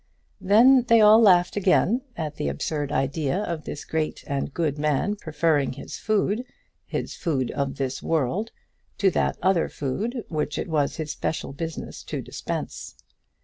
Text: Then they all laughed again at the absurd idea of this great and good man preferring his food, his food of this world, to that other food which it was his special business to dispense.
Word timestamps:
Then 0.41 0.85
they 0.87 0.99
all 0.99 1.21
laughed 1.21 1.55
again 1.55 2.01
at 2.17 2.37
the 2.37 2.47
absurd 2.47 2.91
idea 2.91 3.37
of 3.43 3.65
this 3.65 3.85
great 3.85 4.23
and 4.25 4.51
good 4.51 4.79
man 4.79 5.15
preferring 5.15 5.73
his 5.73 5.99
food, 5.99 6.43
his 6.87 7.13
food 7.15 7.51
of 7.51 7.75
this 7.75 8.01
world, 8.01 8.49
to 8.97 9.11
that 9.11 9.37
other 9.43 9.69
food 9.69 10.25
which 10.27 10.57
it 10.57 10.67
was 10.69 10.95
his 10.95 11.11
special 11.11 11.53
business 11.53 12.01
to 12.05 12.19
dispense. 12.19 12.95